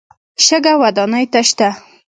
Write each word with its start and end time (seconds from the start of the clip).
شګه 0.45 0.73
ودانۍ 0.81 1.25
ته 1.31 1.39
شته. 1.47 1.69